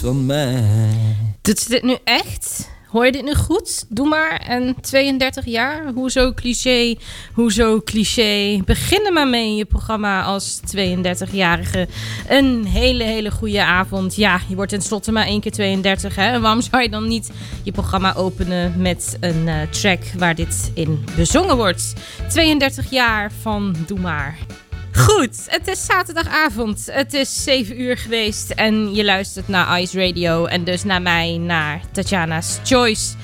Van 0.00 0.26
mij. 0.26 0.64
Doet 1.42 1.58
ze 1.58 1.68
dit 1.68 1.82
nu 1.82 1.96
echt? 2.04 2.68
Hoor 2.88 3.04
je 3.06 3.12
dit 3.12 3.24
nu 3.24 3.34
goed? 3.34 3.84
Doe 3.88 4.08
maar. 4.08 4.40
En 4.46 4.76
32 4.80 5.44
jaar? 5.44 5.92
Hoezo 5.94 6.32
cliché? 6.32 6.94
Hoezo 7.32 7.80
cliché? 7.84 8.60
Begin 8.64 9.06
er 9.06 9.12
maar 9.12 9.28
mee 9.28 9.46
in 9.46 9.56
je 9.56 9.64
programma 9.64 10.22
als 10.22 10.60
32-jarige. 10.76 11.88
Een 12.28 12.66
hele, 12.66 13.04
hele 13.04 13.30
goede 13.30 13.64
avond. 13.64 14.16
Ja, 14.16 14.40
je 14.48 14.54
wordt 14.54 14.70
tenslotte 14.70 15.12
maar 15.12 15.26
één 15.26 15.40
keer 15.40 15.52
32. 15.52 16.14
Hè? 16.14 16.30
En 16.32 16.40
waarom 16.40 16.60
zou 16.62 16.82
je 16.82 16.90
dan 16.90 17.08
niet 17.08 17.30
je 17.62 17.72
programma 17.72 18.14
openen 18.14 18.74
met 18.76 19.16
een 19.20 19.48
eh, 19.48 19.62
track 19.70 20.02
waar 20.18 20.34
dit 20.34 20.70
in 20.74 21.04
bezongen 21.16 21.56
wordt? 21.56 21.94
32 22.28 22.90
jaar 22.90 23.32
van 23.40 23.76
Doe 23.86 24.00
maar. 24.00 24.38
Goed, 24.92 25.46
het 25.46 25.68
is 25.68 25.84
zaterdagavond. 25.84 26.88
Het 26.90 27.14
is 27.14 27.42
7 27.42 27.80
uur 27.80 27.96
geweest 27.96 28.50
en 28.50 28.94
je 28.94 29.04
luistert 29.04 29.48
naar 29.48 29.80
Ice 29.80 30.06
Radio 30.06 30.44
en 30.44 30.64
dus 30.64 30.84
naar 30.84 31.02
mij, 31.02 31.36
naar 31.36 31.80
Tatjana's 31.92 32.58
Choice. 32.64 33.14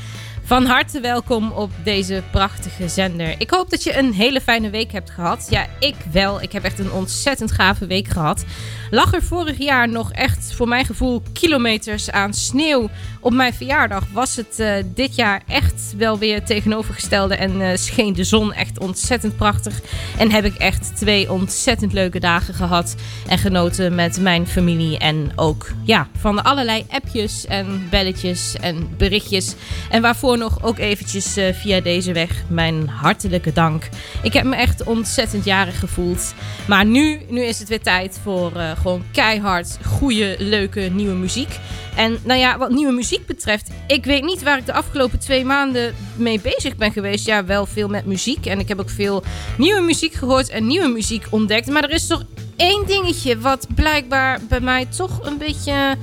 Van 0.47 0.65
harte 0.65 1.00
welkom 1.00 1.53
op 1.53 1.71
deze 1.84 2.22
prachtige 2.30 2.89
zender. 2.89 3.34
Ik 3.39 3.51
hoop 3.51 3.71
dat 3.71 3.83
je 3.83 3.98
een 3.98 4.13
hele 4.13 4.41
fijne 4.41 4.71
week 4.71 4.92
hebt 4.92 5.10
gehad. 5.10 5.47
Ja, 5.51 5.66
ik 5.80 5.95
wel. 6.13 6.42
Ik 6.42 6.53
heb 6.53 6.65
echt 6.65 6.78
een 6.78 6.92
ontzettend 6.92 7.53
gave 7.53 7.86
week 7.86 8.09
gehad. 8.09 8.45
Lag 8.91 9.15
er 9.15 9.22
vorig 9.22 9.59
jaar 9.59 9.89
nog 9.89 10.13
echt, 10.13 10.53
voor 10.54 10.68
mijn 10.68 10.84
gevoel, 10.84 11.22
kilometers 11.33 12.10
aan 12.10 12.34
sneeuw 12.34 12.91
op 13.27 13.33
mijn 13.33 13.55
verjaardag, 13.55 14.05
was 14.13 14.37
het 14.37 14.61
eh, 14.61 14.75
dit 14.95 15.15
jaar 15.15 15.43
echt 15.47 15.95
wel 15.97 16.19
weer 16.19 16.45
tegenovergestelde 16.45 17.37
en 17.37 17.61
eh, 17.61 17.77
scheen 17.77 18.13
de 18.13 18.25
zon 18.25 18.53
echt 18.53 18.78
ontzettend 18.78 19.37
prachtig. 19.37 19.81
En 20.19 20.31
heb 20.31 20.45
ik 20.45 20.55
echt 20.55 20.97
twee 20.97 21.33
ontzettend 21.33 21.93
leuke 21.93 22.21
dagen 22.21 22.55
gehad 22.55 22.95
en 23.28 23.39
genoten 23.39 23.95
met 23.95 24.21
mijn 24.21 24.47
familie 24.47 24.99
en 24.99 25.33
ook 25.37 25.71
ja, 25.84 26.09
van 26.19 26.45
allerlei 26.45 26.84
appjes 26.89 27.47
en 27.47 27.87
belletjes 27.91 28.57
en 28.61 28.95
berichtjes. 28.97 29.55
En 29.91 30.03
waarvoor 30.03 30.39
nog 30.39 30.63
ook 30.63 30.78
eventjes 30.78 31.37
eh, 31.37 31.55
via 31.55 31.81
deze 31.81 32.13
weg 32.13 32.31
mijn 32.49 32.89
hartelijke 32.89 33.53
dank. 33.53 33.89
Ik 34.23 34.33
heb 34.33 34.45
me 34.45 34.57
echt 34.57 34.84
ontzettend 34.84 35.45
jarig 35.45 35.78
gevoeld. 35.78 36.34
Maar 36.69 36.84
nu, 36.84 37.21
nu 37.28 37.43
is 37.43 37.59
het 37.59 37.69
weer 37.69 37.83
tijd 37.83 38.21
voor 38.23 38.53
gewoon 38.81 39.05
keihard 39.13 39.78
goede, 39.84 40.37
leuke 40.39 40.81
nieuwe 40.81 41.15
muziek. 41.15 41.59
En 41.97 42.19
nou 42.25 42.41
ja, 42.41 42.59
wat 42.59 42.71
nieuwe 42.71 42.93
muziek 42.93 43.27
betreft, 43.27 43.71
ik 43.87 44.04
weet 44.04 44.25
niet 44.25 44.43
waar 44.43 44.59
ik 44.59 44.66
de 44.66 44.72
afgelopen 44.72 45.19
twee 45.19 45.45
maanden 45.45 45.95
mee 46.16 46.41
bezig 46.41 46.77
ben 46.77 46.93
geweest. 46.93 47.27
Ja, 47.27 47.45
wel 47.45 47.66
veel 47.66 47.89
met 47.89 48.07
muziek. 48.07 48.47
En 48.47 48.59
ik 48.59 48.69
heb 48.69 48.81
ook 48.81 48.91
veel 48.91 49.22
nieuwe 49.59 49.81
muziek 49.81 50.15
gehoord 50.15 50.48
en 50.48 50.66
nieuwe 50.66 50.89
muziek 50.89 51.27
ontdekt. 51.31 51.66
Maar 51.66 51.84
er 51.84 51.91
is 51.91 52.07
toch 52.07 52.25
één 52.57 52.87
dingetje 52.87 53.39
wat 53.39 53.66
blijkbaar 53.75 54.41
bij 54.48 54.60
mij 54.60 54.87
toch 54.97 55.27
een 55.27 55.39
beetje 55.39 55.97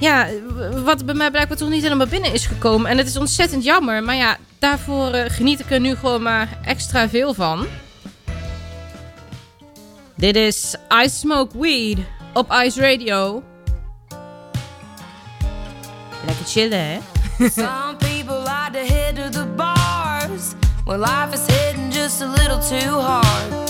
ja, 0.00 0.28
wat 0.84 1.06
bij 1.06 1.14
mij 1.14 1.30
blijkbaar 1.30 1.56
toch 1.56 1.68
niet 1.68 1.82
helemaal 1.82 2.06
binnen 2.06 2.32
is 2.32 2.46
gekomen. 2.46 2.90
En 2.90 2.98
het 2.98 3.06
is 3.06 3.16
ontzettend 3.16 3.64
jammer. 3.64 4.02
Maar 4.02 4.16
ja, 4.16 4.36
daarvoor 4.58 5.10
eh, 5.10 5.30
geniet 5.30 5.60
ik 5.60 5.70
er 5.70 5.80
nu 5.80 5.94
gewoon 5.94 6.22
maar 6.22 6.58
extra 6.64 7.08
veel 7.08 7.34
van. 7.34 7.66
Dit 10.16 10.36
is 10.36 10.76
I 11.04 11.08
Smoke 11.08 11.58
Weed 11.58 11.98
op 12.34 12.52
Ice 12.64 12.80
Radio. 12.80 13.42
Lekker 16.30 16.44
chillen, 16.44 16.78
hè? 16.78 17.00
Some 17.50 17.96
people 17.98 18.38
like 18.38 18.72
to 18.72 18.94
head 18.94 19.16
to 19.16 19.30
the 19.30 19.46
bars 19.56 20.54
when 20.84 21.00
life 21.00 21.34
is 21.34 21.46
hitting 21.46 21.90
just 21.90 22.22
a 22.22 22.26
little 22.26 22.60
too 22.60 23.00
hard. 23.00 23.68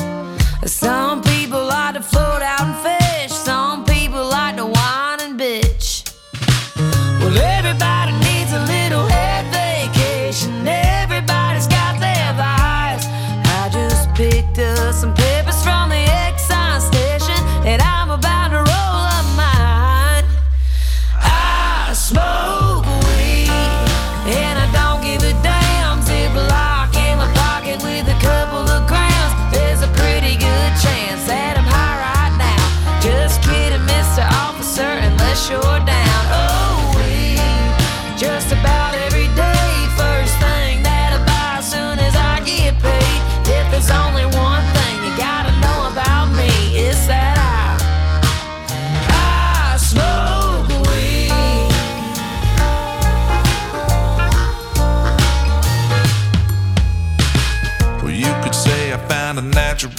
Some 0.68 1.22
people 1.22 1.64
like 1.64 1.94
to 1.94 2.02
float 2.02 2.42
out 2.42 2.60
and 2.60 2.76
fish. 2.82 2.99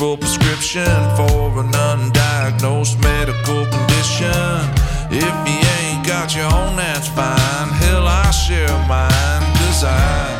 A 0.01 0.17
prescription 0.17 0.85
for 1.15 1.59
an 1.59 1.71
undiagnosed 1.71 2.99
medical 3.03 3.65
condition. 3.67 4.57
If 5.11 5.33
you 5.47 5.61
ain't 5.77 6.05
got 6.07 6.35
your 6.35 6.45
own, 6.45 6.75
that's 6.75 7.07
fine. 7.07 7.69
Hell, 7.81 8.07
I 8.07 8.31
share 8.31 8.67
mine, 8.87 9.43
cause 9.57 9.83
I 9.83 10.30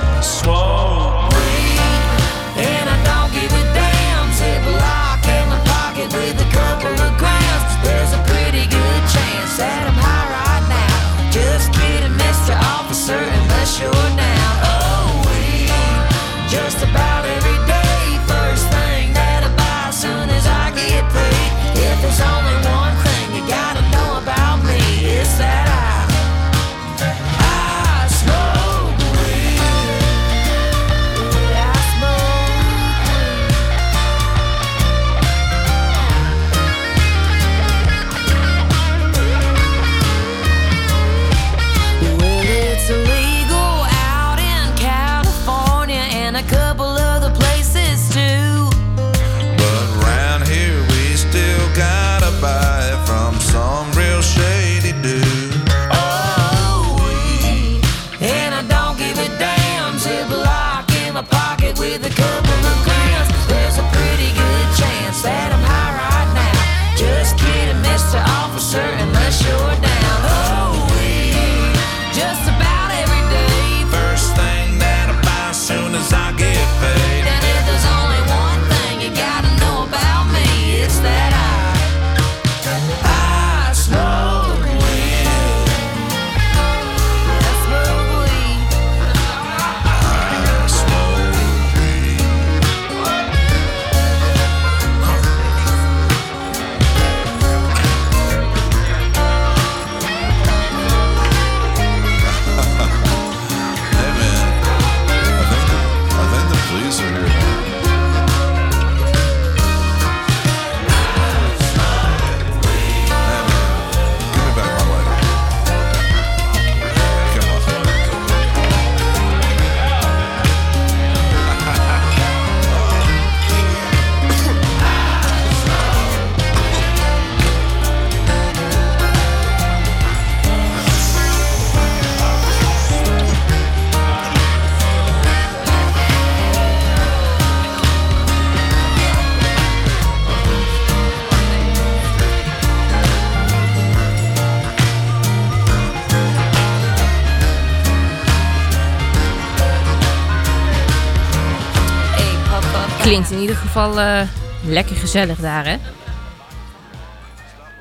klinkt 153.12 153.32
in 153.32 153.40
ieder 153.40 153.56
geval 153.56 154.00
eh, 154.00 154.28
lekker 154.66 154.96
gezellig 154.96 155.40
daar, 155.40 155.66
hè? 155.66 155.78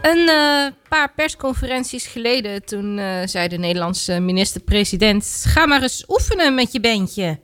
Een 0.02 0.28
eh, 0.28 0.88
paar 0.88 1.12
persconferenties 1.14 2.06
geleden, 2.06 2.64
toen 2.64 2.98
eh, 2.98 3.06
zei 3.24 3.48
de 3.48 3.56
Nederlandse 3.56 4.20
minister-president: 4.20 5.44
Ga 5.46 5.66
maar 5.66 5.82
eens 5.82 6.04
oefenen 6.08 6.54
met 6.54 6.72
je 6.72 6.80
bandje. 6.80 7.40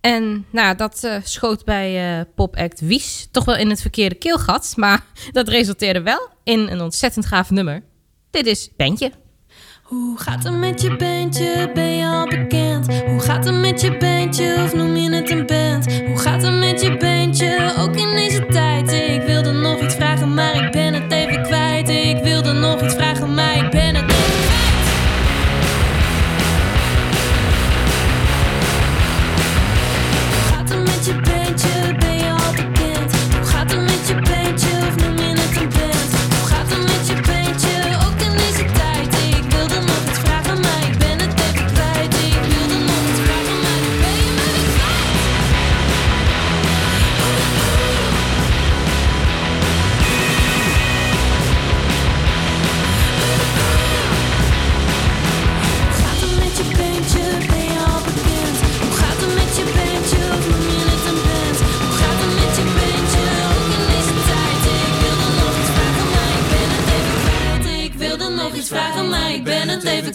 En 0.00 0.46
nou, 0.50 0.76
dat 0.76 1.08
schoot 1.22 1.64
bij 1.64 2.18
uh, 2.18 2.24
popact 2.34 2.80
Wies 2.80 3.28
toch 3.30 3.44
wel 3.44 3.56
in 3.56 3.70
het 3.70 3.80
verkeerde 3.80 4.14
keelgat. 4.14 4.72
Maar 4.76 5.04
dat 5.32 5.48
resulteerde 5.48 6.02
wel 6.02 6.28
in 6.42 6.68
een 6.68 6.80
ontzettend 6.80 7.26
gaaf 7.26 7.50
nummer. 7.50 7.82
Dit 8.30 8.46
is 8.46 8.70
Bandje. 8.76 9.12
Hoe 9.84 10.18
gaat 10.18 10.44
het 10.44 10.54
met 10.54 10.80
je 10.80 10.96
bandje? 10.96 11.70
Ben 11.74 11.96
je 11.96 12.06
al 12.06 12.26
bekend? 12.26 13.02
Hoe 13.02 13.20
gaat 13.20 13.44
het 13.44 13.54
met 13.54 13.80
je 13.80 13.96
bandje? 13.96 14.62
Of 14.64 14.74
noem 14.74 14.96
je 14.96 15.10
het 15.10 15.30
een 15.30 15.46
band? 15.46 15.92
Hoe 16.06 16.18
gaat 16.18 16.42
het 16.42 16.58
met 16.58 16.80
je 16.80 16.88
bandje? 16.88 17.13
Okay. 17.60 18.33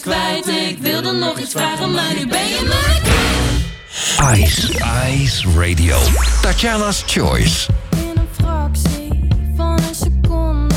Ik 0.06 0.78
wilde 0.82 1.12
nog 1.12 1.40
iets 1.40 1.52
vragen, 1.52 1.92
maar 1.92 2.14
nu 2.18 2.28
ben 2.28 2.48
je 2.48 2.62
mijn 2.68 3.02
kind! 3.02 4.40
Ice 4.40 4.74
Ice 5.10 5.48
Radio 5.56 5.98
Tatjana's 6.42 7.04
Choice 7.08 7.72
In 7.92 8.12
een 8.16 8.28
fractie 8.32 9.28
van 9.56 9.80
een 9.90 9.96
seconde 9.96 10.76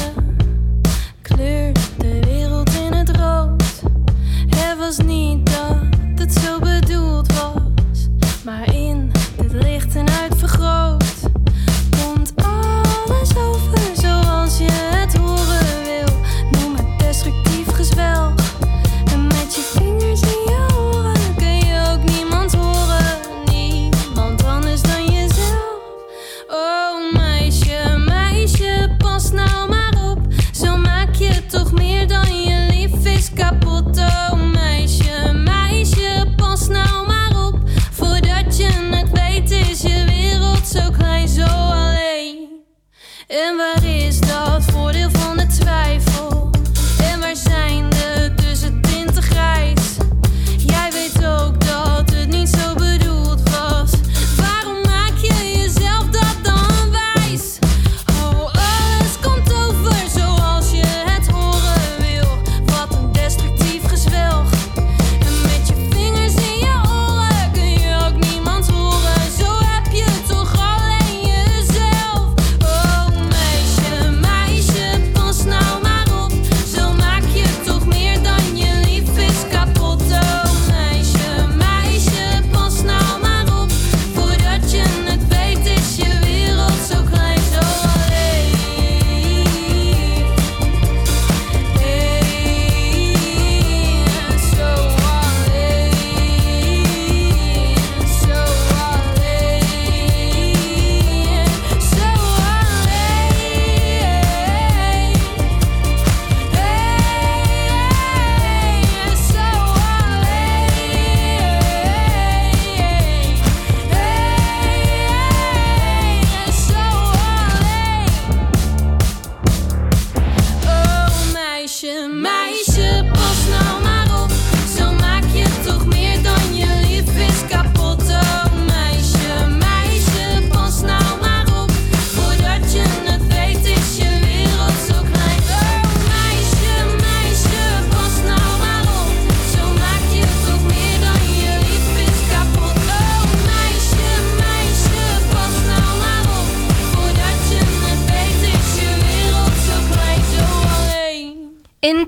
kleurde 1.23 1.81
de 1.99 2.21
wereld 2.25 2.71
in 2.75 2.93
het 2.93 3.17
rood. 3.17 3.63
Het 4.57 4.79
was 4.79 4.97
niet 4.99 5.47
dood. 5.47 5.72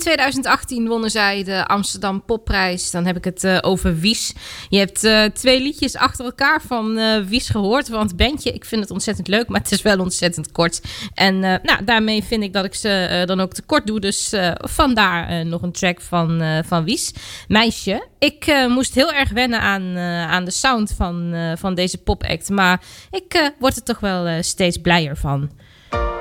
2018 0.05 0.89
wonnen 0.89 1.11
zij 1.11 1.45
de 1.45 1.67
Amsterdam 1.67 2.25
Popprijs. 2.25 2.91
Dan 2.91 3.07
heb 3.07 3.17
ik 3.17 3.25
het 3.25 3.45
eh, 3.45 3.59
over 3.61 3.97
Wies. 3.99 4.35
Je 4.69 4.79
hebt 4.79 5.05
eh, 5.05 5.25
twee 5.25 5.63
liedjes 5.63 5.97
achter 5.97 6.25
elkaar 6.25 6.63
van 6.67 6.99
eh, 6.99 7.21
Wies 7.21 7.49
gehoord. 7.49 7.89
Want 7.89 8.17
bandje, 8.17 8.53
ik 8.53 8.65
vind 8.65 8.81
het 8.81 8.91
ontzettend 8.91 9.29
leuk, 9.29 9.49
maar 9.49 9.61
het 9.61 9.73
is 9.73 9.83
wel 9.83 9.99
ontzettend 9.99 10.53
kort. 10.53 10.81
En 11.15 11.39
nou, 11.39 11.85
daarmee 11.85 12.25
vind 12.25 12.43
ik 12.43 12.53
dat 12.53 12.65
ik 12.65 12.75
ze 12.75 13.23
dan 13.27 13.41
ook 13.41 13.53
tekort 13.53 13.87
doe. 13.87 14.01
Dus 14.01 14.33
vandaar 14.57 15.47
nog 15.47 15.63
een 15.63 15.73
track 15.73 16.01
van, 16.01 16.43
van 16.67 16.85
Wies. 16.85 17.13
Meisje. 17.49 18.07
Ik 18.19 18.67
moest 18.69 18.95
heel 18.95 19.13
erg 19.13 19.31
wennen 19.31 19.61
aan, 19.61 19.99
aan 20.29 20.45
de 20.45 20.51
sound 20.51 20.95
van, 20.97 21.35
van 21.59 21.75
deze 21.75 21.99
popact. 21.99 22.49
Maar 22.49 22.83
ik 23.11 23.53
word 23.59 23.77
er 23.77 23.83
toch 23.83 24.01
wel 24.01 24.43
steeds 24.43 24.77
blijer 24.77 25.17
van. 25.17 25.51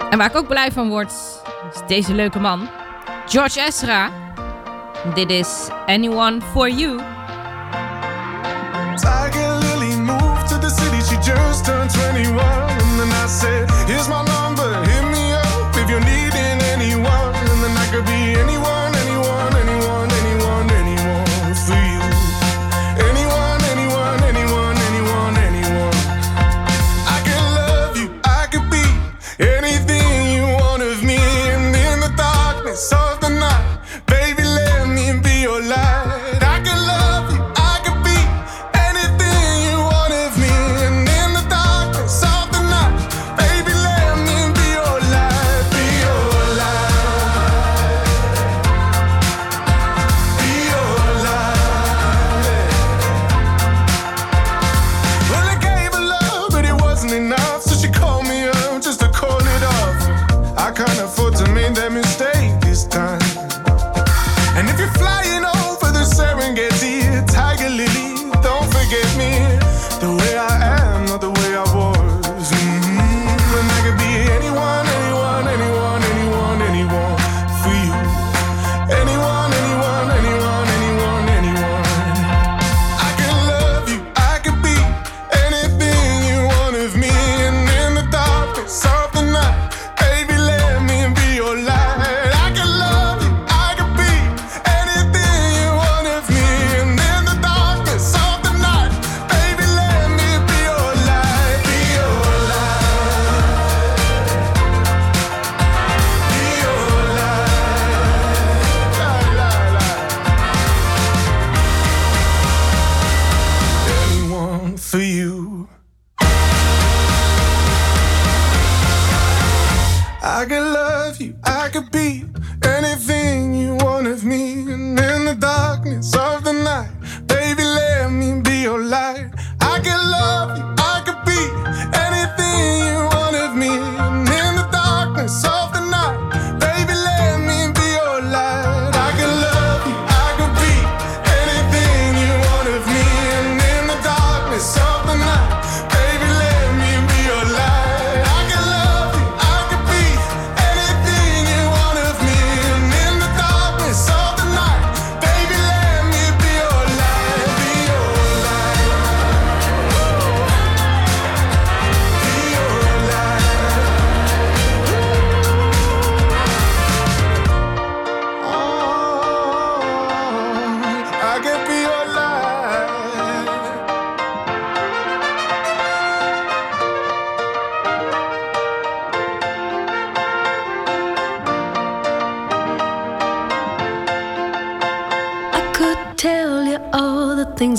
En 0.09 0.17
waar 0.17 0.29
ik 0.29 0.37
ook 0.37 0.47
blij 0.47 0.71
van 0.71 0.89
word, 0.89 1.11
is 1.73 1.81
deze 1.87 2.13
leuke 2.13 2.39
man. 2.39 2.82
George 3.27 3.57
Ezra. 3.57 4.11
Dit 5.15 5.31
is 5.31 5.69
Anyone 5.87 6.41
for 6.53 6.67
You. 6.69 6.97
Tiger 8.97 9.59
Lily 9.59 9.95
moved 9.95 10.47
to 10.49 10.57
the 10.59 10.69
city, 10.69 11.01
she 11.01 11.15
just 11.31 11.65
turned 11.65 11.89
21. 11.89 12.52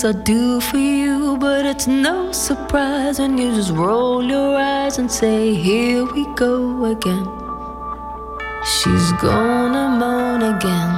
I 0.06 0.12
do 0.12 0.60
for 0.60 0.76
you, 0.76 1.38
but 1.38 1.64
it's 1.64 1.86
no 1.86 2.30
surprise 2.30 3.18
when 3.18 3.38
you 3.38 3.54
just 3.54 3.70
roll 3.70 4.22
your 4.22 4.54
eyes 4.54 4.98
and 4.98 5.10
say, 5.10 5.54
Here 5.54 6.04
we 6.04 6.26
go 6.34 6.84
again. 6.84 7.24
She's 8.64 9.12
gonna 9.12 9.88
moan 9.98 10.42
again. 10.42 10.90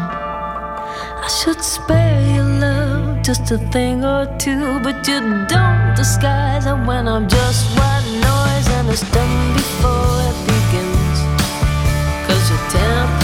I 1.25 1.29
should 1.29 1.63
spare 1.63 2.21
you 2.35 2.43
love, 2.43 3.23
just 3.23 3.49
a 3.53 3.59
thing 3.59 4.05
or 4.05 4.27
two, 4.39 4.81
but 4.81 5.07
you 5.07 5.21
don't 5.47 5.95
disguise 5.95 6.67
it 6.67 6.79
when 6.85 7.07
I'm 7.07 7.29
just 7.29 7.65
white 7.79 8.09
noise 8.27 8.69
and 8.77 8.89
it's 8.89 9.09
done 9.13 9.55
before 9.55 10.19
it 10.31 10.39
begins. 10.51 11.19
Cause 12.27 12.51
you're 12.51 12.71
temp- 12.71 13.16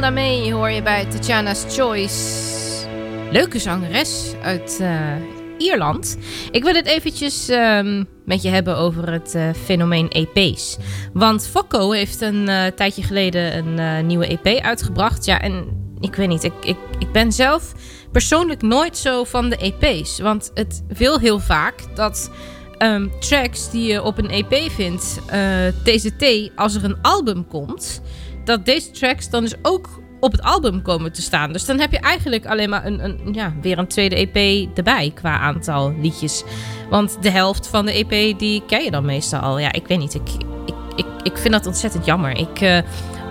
daarmee 0.00 0.52
hoor 0.52 0.70
je 0.70 0.82
bij 0.82 1.04
Tatjana's 1.04 1.64
Choice. 1.68 2.88
Leuke 3.30 3.58
zangeres 3.58 4.32
uit 4.42 4.78
eh, 4.80 5.12
Ierland. 5.58 6.16
Ik 6.50 6.62
wil 6.64 6.74
het 6.74 6.86
eventjes 6.86 7.48
ehm, 7.48 8.04
met 8.24 8.42
je 8.42 8.48
hebben 8.48 8.76
over 8.76 9.12
het 9.12 9.34
eh, 9.34 9.48
fenomeen 9.64 10.08
EP's. 10.08 10.76
Want 11.12 11.46
Fokko 11.46 11.90
heeft 11.90 12.20
een 12.20 12.48
eh, 12.48 12.66
tijdje 12.66 13.02
geleden 13.02 13.66
een 13.78 14.06
nieuwe 14.06 14.26
EP 14.26 14.62
uitgebracht. 14.62 15.24
Ja, 15.24 15.40
en 15.40 15.64
ik 16.00 16.14
weet 16.14 16.28
niet, 16.28 16.44
ik, 16.44 16.64
ik, 16.64 16.78
ik 16.98 17.12
ben 17.12 17.32
zelf 17.32 17.72
persoonlijk 18.12 18.62
nooit 18.62 18.96
zo 18.96 19.24
van 19.24 19.48
de 19.48 19.56
EP's. 19.56 20.18
Want 20.18 20.50
het 20.54 20.82
wil 20.88 21.18
heel 21.18 21.38
vaak 21.38 21.74
dat... 21.94 22.30
Ehm, 22.78 23.08
tracks 23.20 23.70
die 23.70 23.92
je 23.92 24.02
op 24.02 24.18
een 24.18 24.30
EP 24.30 24.70
vindt, 24.70 25.20
TZT, 25.84 26.50
als 26.56 26.74
er 26.74 26.84
een 26.84 27.00
album 27.02 27.46
komt, 27.46 28.02
dat 28.44 28.64
deze 28.64 28.90
tracks 28.90 29.30
dan 29.30 29.42
dus 29.42 29.54
ook 29.62 30.02
op 30.24 30.32
het 30.32 30.42
album 30.42 30.82
komen 30.82 31.12
te 31.12 31.22
staan. 31.22 31.52
Dus 31.52 31.64
dan 31.64 31.80
heb 31.80 31.90
je 31.90 31.98
eigenlijk 31.98 32.46
alleen 32.46 32.68
maar 32.68 32.86
een, 32.86 33.04
een, 33.04 33.32
ja, 33.32 33.52
weer 33.60 33.78
een 33.78 33.86
tweede 33.86 34.16
EP 34.16 34.68
erbij 34.76 35.10
qua 35.14 35.38
aantal 35.38 35.94
liedjes. 36.00 36.44
Want 36.90 37.22
de 37.22 37.30
helft 37.30 37.66
van 37.66 37.86
de 37.86 37.92
EP 37.92 38.38
die 38.38 38.62
ken 38.66 38.84
je 38.84 38.90
dan 38.90 39.04
meestal 39.04 39.40
al. 39.40 39.58
Ja, 39.58 39.72
ik 39.72 39.86
weet 39.86 39.98
niet. 39.98 40.14
Ik, 40.14 40.28
ik, 40.96 41.06
ik, 41.22 41.38
vind 41.38 41.52
dat 41.52 41.66
ontzettend 41.66 42.04
jammer. 42.04 42.38
Ik, 42.38 42.60
eh, 42.60 42.78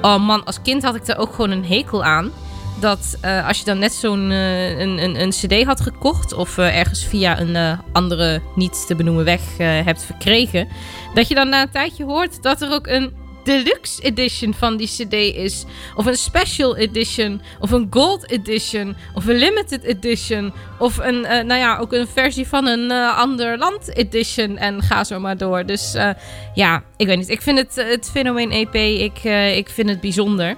oh 0.01 0.25
man, 0.25 0.45
als 0.45 0.61
kind 0.61 0.83
had 0.83 0.95
ik 0.95 1.07
er 1.07 1.17
ook 1.17 1.33
gewoon 1.33 1.51
een 1.51 1.65
hekel 1.65 2.03
aan. 2.03 2.31
Dat 2.79 3.17
eh, 3.21 3.47
als 3.47 3.59
je 3.59 3.65
dan 3.65 3.79
net 3.79 3.93
zo'n 3.93 4.31
eh, 4.31 4.79
een, 4.79 5.03
een, 5.03 5.21
een 5.21 5.29
CD 5.29 5.63
had 5.63 5.81
gekocht. 5.81 6.33
of 6.33 6.57
ergens 6.57 7.05
via 7.05 7.39
een 7.39 7.79
andere 7.91 8.41
niet 8.55 8.87
te 8.87 8.95
benoemen 8.95 9.25
weg 9.25 9.41
hebt 9.57 10.03
verkregen. 10.03 10.67
dat 11.13 11.27
je 11.27 11.35
dan 11.35 11.49
na 11.49 11.61
een 11.61 11.71
tijdje 11.71 12.05
hoort 12.05 12.43
dat 12.43 12.61
er 12.61 12.71
ook 12.71 12.87
een 12.87 13.22
deluxe 13.43 14.01
edition 14.01 14.53
van 14.53 14.77
die 14.77 14.87
CD 14.87 15.13
is. 15.13 15.65
Of 15.95 16.05
een 16.05 16.17
special 16.17 16.77
edition. 16.77 17.41
Of 17.59 17.71
een 17.71 17.87
gold 17.89 18.31
edition. 18.31 18.95
Of 19.13 19.27
een 19.27 19.35
limited 19.35 19.83
edition. 19.83 20.53
Of 20.79 20.97
een, 20.97 21.25
eh, 21.25 21.43
nou 21.43 21.59
ja, 21.59 21.77
ook 21.77 21.93
een 21.93 22.07
versie 22.07 22.47
van 22.47 22.67
een 22.67 22.91
eh, 22.91 23.17
ander 23.17 23.57
land 23.57 23.95
edition. 23.95 24.57
En 24.57 24.81
ga 24.81 25.03
zo 25.03 25.19
maar 25.19 25.37
door. 25.37 25.65
Dus 25.65 25.93
eh, 25.93 26.09
ja, 26.53 26.83
ik 26.97 27.07
weet 27.07 27.17
niet. 27.17 27.29
Ik 27.29 27.41
vind 27.41 27.57
het, 27.57 27.75
het 27.75 28.09
fenomeen 28.11 28.51
EP, 28.51 28.75
ik, 28.75 29.23
ik 29.57 29.69
vind 29.69 29.89
het 29.89 30.01
bijzonder. 30.01 30.55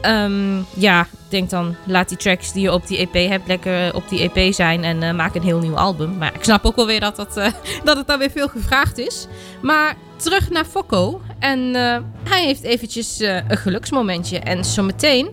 Ehm, 0.00 0.58
ja, 0.74 1.00
ik 1.00 1.08
denk 1.28 1.50
dan, 1.50 1.74
laat 1.86 2.08
die 2.08 2.18
tracks 2.18 2.52
die 2.52 2.62
je 2.62 2.72
op 2.72 2.86
die 2.86 2.98
EP 2.98 3.28
hebt 3.28 3.46
lekker 3.46 3.94
op 3.94 4.08
die 4.08 4.30
EP 4.32 4.52
zijn 4.54 4.84
en 4.84 5.02
eh, 5.02 5.14
maak 5.14 5.34
een 5.34 5.42
heel 5.42 5.58
nieuw 5.58 5.76
album. 5.76 6.18
Maar 6.18 6.34
ik 6.34 6.44
snap 6.44 6.64
ook 6.64 6.76
wel 6.76 6.86
weer 6.86 7.00
dat, 7.00 7.16
dat, 7.16 7.36
eh, 7.36 7.52
dat 7.84 7.96
het 7.96 8.06
dan 8.06 8.18
weer 8.18 8.30
veel 8.30 8.48
gevraagd 8.48 8.98
is. 8.98 9.26
Maar 9.62 9.96
terug 10.16 10.50
naar 10.50 10.64
Fokko. 10.64 11.20
En 11.38 11.74
eh, 11.74 11.98
hij 12.28 12.44
heeft 12.44 12.62
eventjes 12.62 13.20
eh, 13.20 13.36
een 13.48 13.56
geluksmomentje. 13.56 14.38
En 14.38 14.64
zometeen 14.64 15.28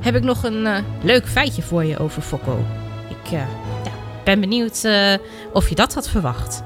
heb 0.00 0.14
ik 0.16 0.22
nog 0.22 0.42
een 0.42 0.66
eh, 0.66 0.78
leuk 1.02 1.28
feitje 1.28 1.62
voor 1.62 1.84
je 1.84 1.98
over 1.98 2.22
Fokko. 2.22 2.64
Ik 3.08 3.32
eh, 3.32 3.38
ja, 3.84 3.92
ben 4.24 4.40
benieuwd 4.40 4.84
eh, 4.84 5.14
of 5.52 5.68
je 5.68 5.74
dat 5.74 5.94
had 5.94 6.08
verwacht. 6.08 6.62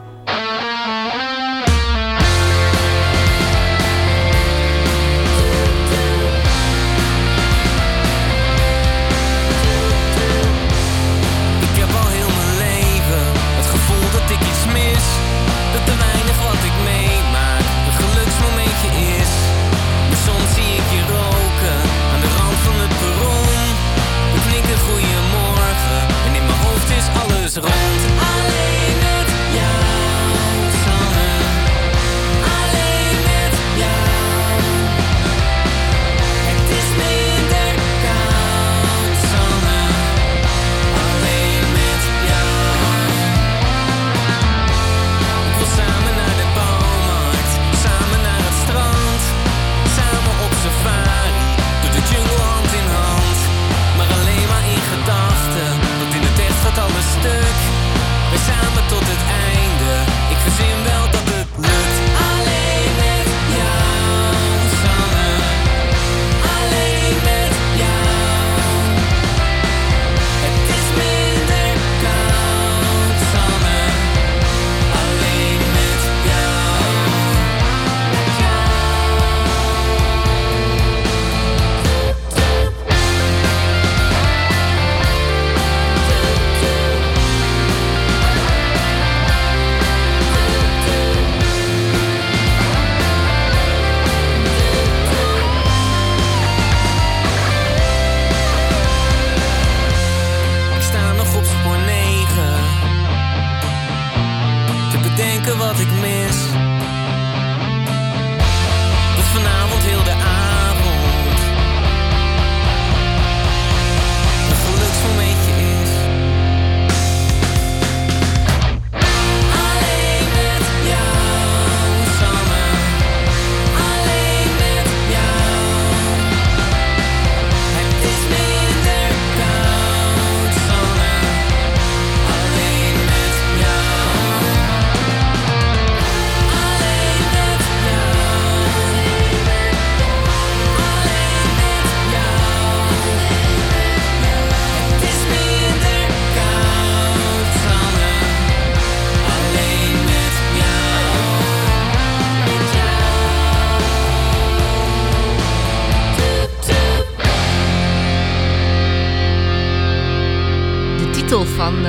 Te 105.20 105.26
bedenken 105.26 105.58
wat 105.58 105.80
ik 105.80 105.90
mis 105.90 106.69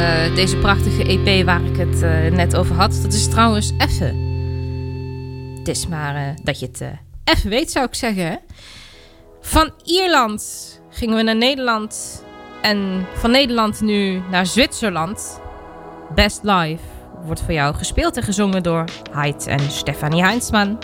eh, 0.01 0.35
deze 0.35 0.57
prachtige 0.57 1.03
EP 1.03 1.45
waar 1.45 1.63
ik 1.63 1.77
het 1.77 2.01
eh, 2.01 2.31
net 2.31 2.55
over 2.55 2.75
had, 2.75 2.99
dat 3.01 3.13
is 3.13 3.27
trouwens 3.27 3.71
Effe. 3.77 4.15
Het 5.57 5.67
is 5.67 5.87
maar 5.87 6.15
eh, 6.15 6.35
dat 6.43 6.59
je 6.59 6.65
het 6.65 6.81
even 7.23 7.49
weet, 7.49 7.71
zou 7.71 7.85
ik 7.85 7.95
zeggen. 7.95 8.39
Van 9.41 9.71
Ierland 9.83 10.43
gingen 10.89 11.15
we 11.15 11.21
naar 11.21 11.35
Nederland. 11.35 12.23
En 12.61 13.05
van 13.13 13.31
Nederland 13.31 13.81
nu 13.81 14.21
naar 14.29 14.45
Zwitserland. 14.45 15.41
Best 16.15 16.39
Live 16.43 16.83
wordt 17.25 17.41
voor 17.41 17.53
jou 17.53 17.75
gespeeld 17.75 18.17
en 18.17 18.23
gezongen 18.23 18.63
door 18.63 18.83
Heid 19.11 19.47
en 19.47 19.59
Stefanie 19.71 20.23
Heinsman. 20.23 20.79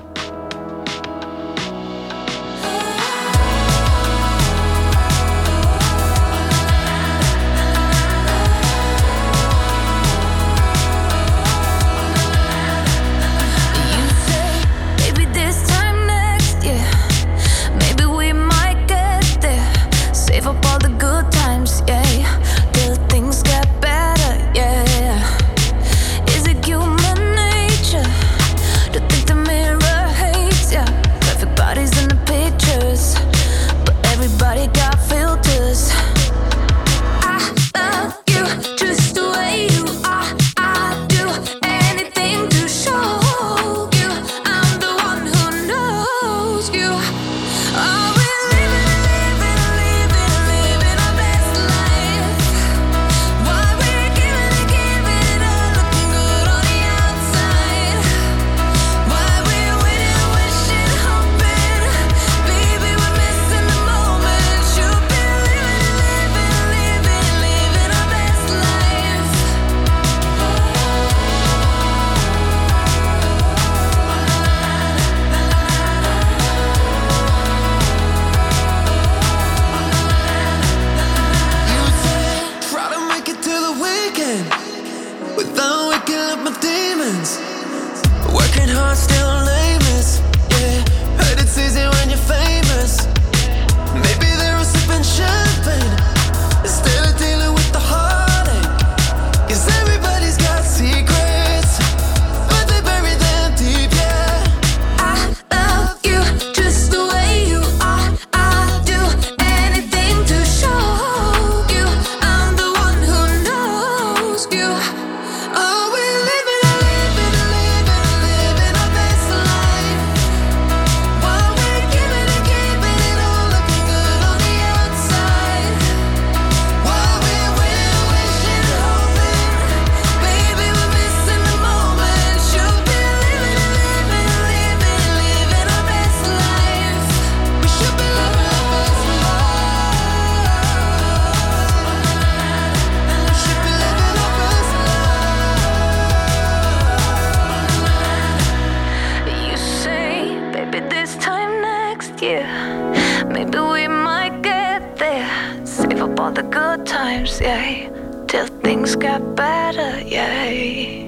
All 156.27 156.33
the 156.33 156.59
good 156.59 156.85
times, 156.85 157.37
yeah. 157.37 157.89
Till 158.25 158.47
things 158.61 158.95
get 158.99 159.35
better, 159.35 160.07
yeah. 160.07 161.05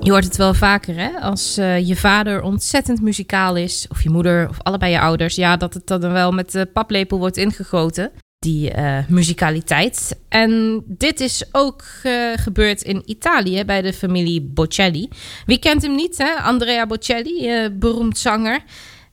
Je 0.00 0.10
hoort 0.10 0.24
het 0.24 0.36
wel 0.36 0.54
vaker, 0.54 0.94
hè? 0.94 1.20
Als 1.20 1.56
eh, 1.56 1.88
je 1.88 1.96
vader 1.96 2.42
ontzettend 2.42 3.00
muzikaal 3.00 3.56
is, 3.56 3.86
of 3.88 4.02
je 4.02 4.10
moeder, 4.10 4.48
of 4.48 4.56
allebei 4.62 4.92
je 4.92 5.00
ouders, 5.00 5.34
ja, 5.34 5.56
dat 5.56 5.74
het 5.74 5.86
dan 5.86 6.00
wel 6.00 6.32
met 6.32 6.52
de 6.52 6.66
paplepel 6.66 7.18
wordt 7.18 7.36
ingegoten, 7.36 8.10
die 8.38 8.70
eh, 8.70 8.98
muzikaliteit. 9.08 10.18
En 10.28 10.82
dit 10.86 11.20
is 11.20 11.44
ook 11.52 11.84
eh, 12.02 12.12
gebeurd 12.34 12.82
in 12.82 13.02
Italië 13.04 13.64
bij 13.64 13.82
de 13.82 13.92
familie 13.92 14.42
Bocelli. 14.42 15.08
Wie 15.46 15.58
kent 15.58 15.82
hem 15.82 15.94
niet, 15.94 16.18
hè? 16.18 16.34
Andrea 16.34 16.86
Bocelli, 16.86 17.70
beroemd 17.72 18.18
zanger. 18.18 18.60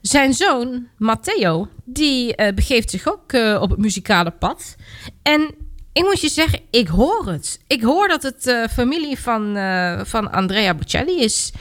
Zijn 0.08 0.34
zoon, 0.34 0.88
Matteo, 0.98 1.68
die 1.84 2.36
eh, 2.36 2.54
begeeft 2.54 2.90
zich 2.90 3.08
ook 3.08 3.32
eh, 3.34 3.58
op 3.62 3.70
het 3.70 3.80
muzikale 3.80 4.32
pad. 4.32 4.76
En 5.22 5.56
ik 5.94 6.04
moet 6.04 6.22
je 6.22 6.30
zeggen, 6.30 6.60
ik 6.70 6.88
hoor 6.88 7.28
het. 7.28 7.60
Ik 7.68 7.82
hoor 7.82 8.08
dat 8.08 8.24
het 8.24 8.48
eh, 8.48 8.64
familie 8.68 9.20
van, 9.20 9.58
van 10.06 10.32
Andrea 10.32 10.74
Bocelli 10.74 11.20
is. 11.20 11.52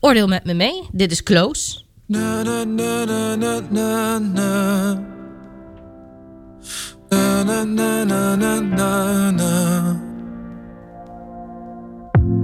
Oordeel 0.00 0.26
met 0.26 0.44
me 0.44 0.54
mee. 0.54 0.88
Dit 0.92 1.10
is 1.10 1.22
Close. 1.22 1.84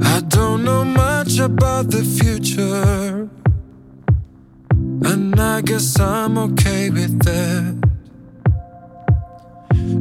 I 0.04 0.20
don't 0.28 0.64
know 0.64 0.84
much 0.84 1.40
about 1.40 1.90
the 1.90 2.04
future. 2.04 3.41
And 5.04 5.40
I 5.40 5.60
guess 5.62 5.98
I'm 5.98 6.38
okay 6.38 6.90
with 6.90 7.18
that. 7.24 7.88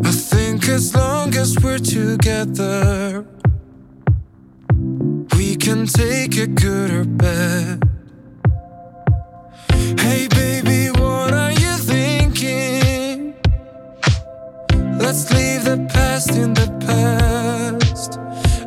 I 0.05 0.11
think 0.11 0.67
as 0.69 0.93
long 0.95 1.35
as 1.35 1.57
we're 1.63 1.79
together, 1.79 3.25
we 5.35 5.55
can 5.55 5.87
take 5.87 6.37
it 6.37 6.53
good 6.55 6.91
or 6.91 7.05
bad. 7.05 7.81
Hey 9.99 10.27
baby, 10.27 10.91
what 10.99 11.33
are 11.33 11.51
you 11.51 11.73
thinking? 11.77 13.33
Let's 14.99 15.31
leave 15.33 15.63
the 15.63 15.87
past 15.91 16.31
in 16.31 16.53
the 16.53 16.69
past. 16.85 18.19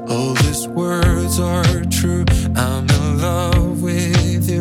All 0.08 0.34
these 0.34 0.66
words 0.66 1.38
are 1.38 1.84
true. 1.84 2.24
I'm 2.56 2.88
in 2.90 3.20
love 3.20 3.82
with. 3.82 4.13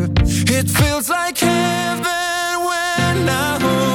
It 0.05 0.69
feels 0.69 1.09
like 1.09 1.37
heaven 1.37 2.03
when 2.03 3.29
I 3.29 3.57
hold 3.61 3.92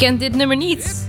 kent 0.00 0.20
dit 0.20 0.34
nummer 0.34 0.56
niet? 0.56 1.08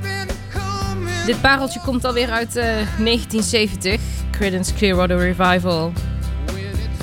Dit 1.26 1.42
pareltje 1.42 1.80
komt 1.80 2.06
alweer 2.06 2.30
uit 2.30 2.56
eh, 2.56 2.64
1970. 2.64 4.00
Creedence 4.32 4.74
Clearwater 4.74 5.18
Revival. 5.18 5.94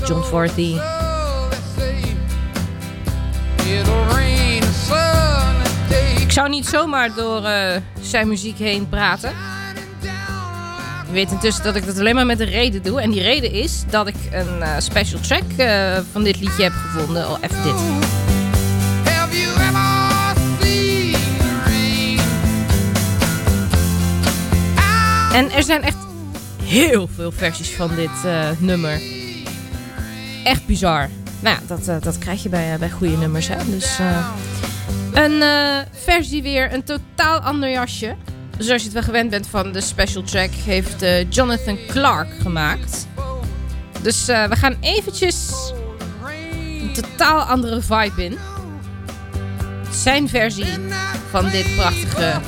John 0.07 0.49
day. 0.57 0.81
Ik 6.21 6.33
zou 6.33 6.49
niet 6.49 6.67
zomaar 6.67 7.15
door 7.15 7.45
eh, 7.45 7.77
zijn 8.01 8.29
muziek 8.29 8.59
heen 8.59 8.89
praten. 8.89 9.31
Je 11.07 11.13
weet 11.13 11.31
intussen 11.31 11.65
dat 11.65 11.77
ik 11.77 11.87
dat 11.87 11.99
alleen 11.99 12.15
maar 12.15 12.27
met 12.27 12.41
een 12.41 12.51
reden 12.51 12.83
doe. 12.83 13.01
En 13.01 13.11
die 13.11 13.23
reden 13.23 13.53
is 13.53 13.85
dat 13.91 14.07
ik 14.07 14.17
een 14.33 14.63
eh, 14.63 14.79
special 14.79 15.21
track 15.21 15.51
eh, 15.57 15.99
van 16.13 16.23
dit 16.23 16.41
liedje 16.41 16.63
heb 16.63 16.73
gevonden. 16.73 17.27
Even 17.41 17.63
dit. 17.63 18.38
En 25.39 25.51
er 25.53 25.63
zijn 25.63 25.83
echt 25.83 25.97
heel 26.63 27.09
veel 27.15 27.33
versies 27.33 27.71
van 27.71 27.95
dit 27.95 28.25
eh, 28.25 28.49
nummer. 28.59 29.01
Echt 30.45 30.67
bizar. 30.67 31.09
Nou 31.41 31.57
ja, 31.57 31.63
dat, 31.67 31.89
eh, 31.89 31.97
dat 32.01 32.19
krijg 32.19 32.43
je 32.43 32.49
bij, 32.49 32.73
eh, 32.73 32.79
bij 32.79 32.91
goede 32.91 33.17
nummers. 33.17 33.49
Hè? 33.49 33.57
Dus, 33.71 33.99
een 35.13 35.43
versie 36.05 36.43
weer, 36.43 36.73
een 36.73 36.85
totaal 36.85 37.39
ander 37.39 37.71
jasje. 37.71 38.17
zoals 38.59 38.81
je 38.81 38.85
het 38.89 38.93
wel 38.93 39.03
gewend 39.03 39.31
bent 39.31 39.47
van 39.47 39.73
de 39.73 39.81
special 39.81 40.23
track, 40.23 40.51
heeft 40.51 41.05
Jonathan 41.29 41.79
Clark 41.89 42.29
gemaakt. 42.41 43.07
Dus 44.03 44.27
we 44.27 44.57
gaan 44.57 44.77
eventjes 44.81 45.51
een 46.81 46.93
totaal 46.93 47.41
andere 47.41 47.81
vibe 47.81 48.25
in. 48.25 48.39
Zijn 49.91 50.29
versie 50.29 50.79
van 51.31 51.49
dit 51.51 51.77
prachtige 51.77 52.41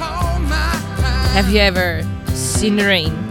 Have 1.33 1.49
You 1.51 1.61
Ever 1.61 2.03
Seen 2.35 2.77
Rain? 2.77 3.30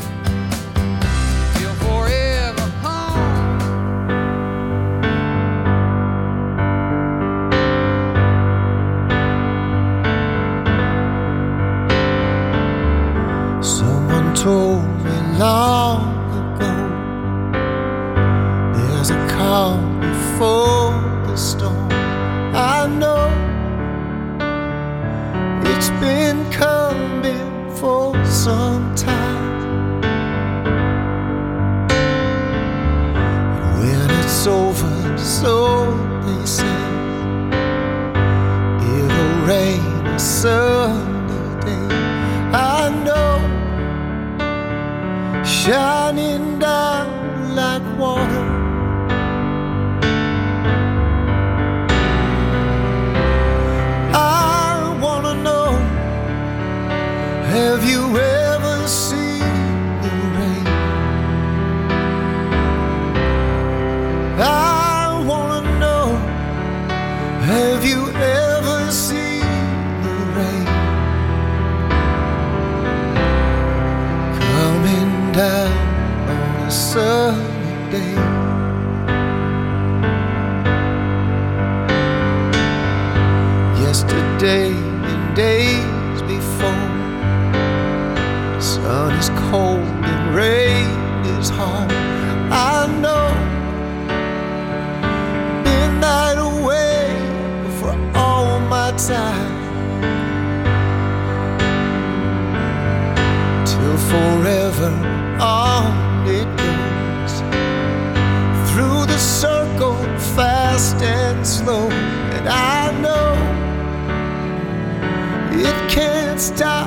it's 116.39 116.51
time. 116.51 116.78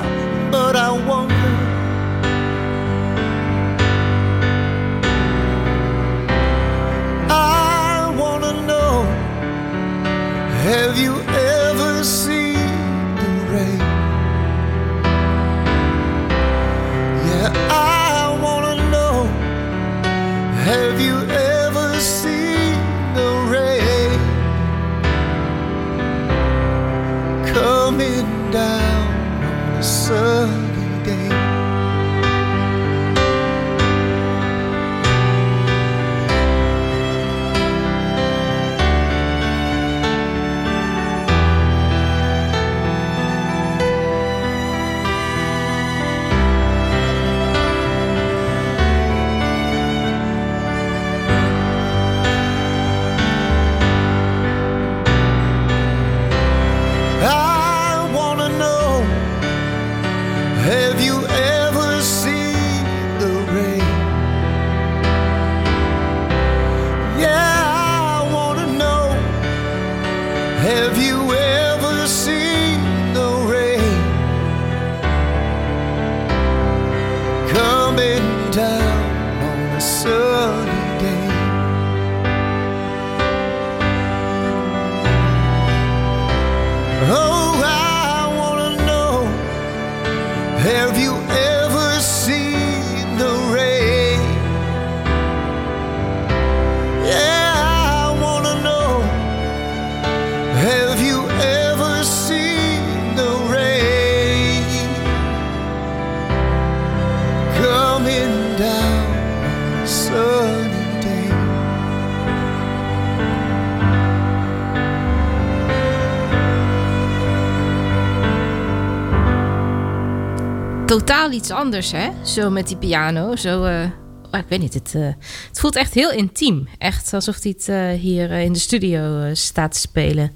Totaal 120.93 121.31
iets 121.31 121.51
anders, 121.51 121.91
hè? 121.91 122.09
Zo 122.25 122.49
met 122.49 122.67
die 122.67 122.77
piano. 122.77 123.35
Zo, 123.35 123.63
eh, 123.63 123.85
oh, 124.31 124.39
ik 124.39 124.45
weet 124.47 124.59
niet, 124.59 124.73
het, 124.73 124.91
eh, 124.95 125.07
het 125.47 125.59
voelt 125.59 125.75
echt 125.75 125.93
heel 125.93 126.11
intiem. 126.11 126.67
Echt 126.77 127.13
alsof 127.13 127.41
hij 127.41 127.53
het 127.57 127.69
eh, 127.69 127.99
hier 127.99 128.31
in 128.31 128.53
de 128.53 128.59
studio 128.59 129.29
staat 129.33 129.71
te 129.71 129.79
spelen. 129.79 130.31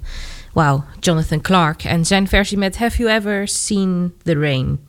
Wauw, 0.52 0.84
Jonathan 1.00 1.40
Clark. 1.40 1.84
En 1.84 2.04
zijn 2.04 2.28
versie 2.28 2.58
met 2.58 2.78
Have 2.78 2.96
You 2.96 3.10
Ever 3.10 3.48
Seen 3.48 4.14
the 4.22 4.34
Rain? 4.34 4.80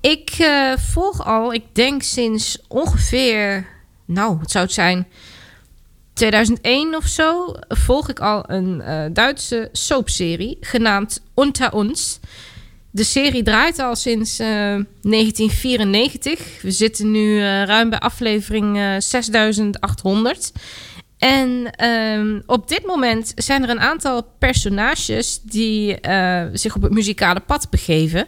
Ik 0.00 0.50
volg 0.78 1.26
al, 1.26 1.52
ik 1.52 1.64
denk 1.72 2.02
sinds 2.02 2.58
ongeveer, 2.68 3.66
nou, 4.04 4.38
wat 4.38 4.50
zou 4.50 4.64
het 4.64 4.74
zijn? 4.74 5.06
2001 6.12 6.96
of 6.96 7.06
zo 7.06 7.54
volg 7.68 8.08
ik 8.08 8.20
al 8.20 8.50
een 8.50 8.82
Duitse 9.12 9.68
soapserie 9.72 10.56
genaamd 10.60 11.22
Unter 11.34 11.74
uns. 11.74 12.20
De 12.94 13.04
serie 13.04 13.42
draait 13.42 13.78
al 13.78 13.96
sinds 13.96 14.38
eh, 14.38 14.46
1994. 14.46 16.62
We 16.62 16.70
zitten 16.70 17.10
nu 17.10 17.38
eh, 17.38 17.64
ruim 17.64 17.90
bij 17.90 17.98
aflevering 17.98 18.78
eh, 18.78 18.94
6800. 18.98 20.52
En 21.18 21.70
ehm, 21.70 22.40
op 22.46 22.68
dit 22.68 22.86
moment 22.86 23.32
zijn 23.36 23.62
er 23.62 23.68
een 23.68 23.80
aantal 23.80 24.22
personages 24.38 25.40
die 25.42 26.00
eh, 26.00 26.46
zich 26.52 26.76
op 26.76 26.82
het 26.82 26.92
muzikale 26.92 27.40
pad 27.40 27.70
begeven. 27.70 28.26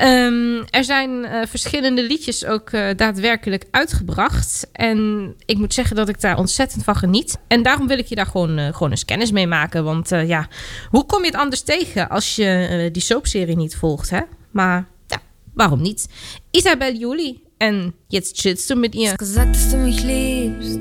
Ehm, 0.00 0.62
er 0.70 0.84
zijn 0.84 1.24
eh, 1.24 1.46
verschillende 1.46 2.02
liedjes 2.02 2.44
ook 2.44 2.70
eh, 2.70 2.88
daadwerkelijk 2.96 3.64
uitgebracht. 3.70 4.68
En 4.72 5.32
ik 5.46 5.58
moet 5.58 5.74
zeggen 5.74 5.96
dat 5.96 6.08
ik 6.08 6.20
daar 6.20 6.38
ontzettend 6.38 6.84
van 6.84 6.96
geniet. 6.96 7.38
En 7.48 7.62
daarom 7.62 7.86
wil 7.86 7.98
ik 7.98 8.06
je 8.06 8.14
daar 8.14 8.26
gewoon, 8.26 8.58
eh, 8.58 8.72
gewoon 8.72 8.90
eens 8.90 9.04
kennis 9.04 9.30
mee 9.30 9.46
maken. 9.46 9.84
Want 9.84 10.08
ja, 10.08 10.48
hoe 10.88 11.06
kom 11.06 11.20
je 11.20 11.26
het 11.26 11.40
anders 11.40 11.60
tegen 11.60 12.08
als 12.08 12.36
je 12.36 12.88
die 12.92 13.02
soapserie 13.02 13.56
niet 13.56 13.76
volgt, 13.76 14.10
hè? 14.10 14.20
Maar 14.50 14.86
ja, 15.06 15.18
waarom 15.54 15.82
niet? 15.82 16.08
Isabel 16.50 16.94
Juli 16.94 17.42
en 17.56 17.94
jetzt 18.08 18.40
chillst 18.40 18.68
du 18.68 18.74
mit 18.74 18.94
ihr. 18.94 19.16
gesagt, 19.16 19.54
dass 19.54 19.70
du 19.70 19.76
mich 19.76 20.02
liebst. 20.02 20.80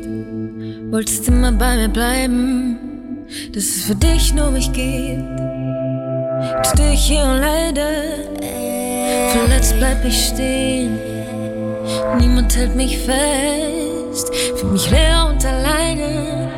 Wolltest 0.91 1.28
immer 1.28 1.51
bei 1.51 1.76
mir 1.76 1.89
bleiben. 1.89 2.78
Dass 3.51 3.63
es 3.63 3.84
für 3.84 3.95
dich 3.95 4.34
nur 4.34 4.51
mich 4.51 4.72
gibt. 4.72 5.39
Jetzt 6.63 7.07
hier 7.07 7.24
und. 7.24 8.78
Verletzt 9.32 9.76
bleib 9.78 10.03
ich 10.05 10.28
stehen. 10.28 10.99
Niemand 12.20 12.55
hält 12.55 12.76
mich 12.76 12.97
fest. 12.99 14.32
Fühl 14.55 14.72
mich 14.72 14.89
leer 14.89 15.28
und 15.30 15.45
alleine. 15.45 16.49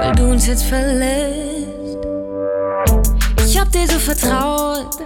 Weil 0.00 0.14
du 0.14 0.30
uns 0.30 0.46
jetzt 0.46 0.64
verlässt. 0.64 1.98
Ich 3.46 3.58
hab 3.58 3.70
dir 3.72 3.86
so 3.86 3.98
vertraut. 3.98 4.98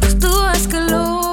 Doch 0.00 0.12
du 0.20 0.42
hast 0.42 0.68
gelogen. 0.70 1.29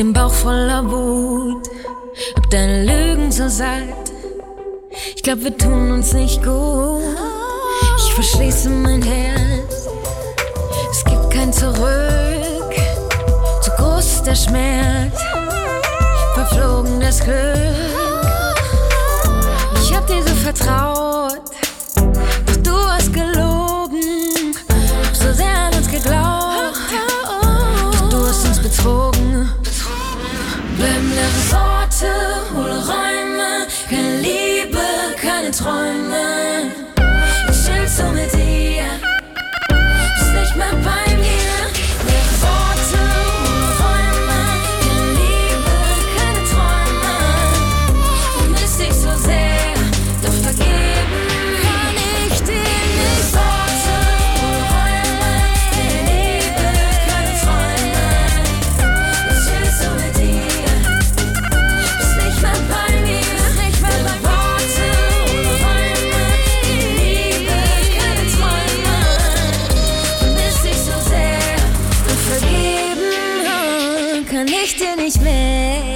Den 0.00 0.14
Bauch 0.14 0.32
voller 0.32 0.82
Wut, 0.90 1.68
hab 2.34 2.48
deine 2.48 2.84
Lügen 2.84 3.30
so 3.30 3.48
satt. 3.48 4.10
Ich 5.14 5.22
glaub, 5.22 5.44
wir 5.44 5.54
tun 5.58 5.90
uns 5.92 6.14
nicht 6.14 6.42
gut. 6.42 7.02
Ich 7.98 8.14
verschließe 8.14 8.70
mein 8.70 9.02
Herz, 9.02 9.88
es 10.90 11.04
gibt 11.04 11.30
kein 11.30 11.52
Zurück. 11.52 12.72
Zu 13.60 13.70
groß 13.72 14.06
ist 14.06 14.26
der 14.26 14.36
Schmerz, 14.36 15.20
verflogen 16.32 16.98
das 16.98 17.20
Glück. 17.22 17.58
Ich 19.82 19.94
hab 19.94 20.06
dir 20.06 20.22
so 20.22 20.34
vertraut, 20.34 21.42
doch 22.46 22.56
du 22.62 22.74
hast 22.88 23.12
gelogen. 23.12 23.49
Kann 74.30 74.46
ich 74.46 74.76
dir 74.76 74.96
nicht 74.96 75.20
mehr. 75.22 75.88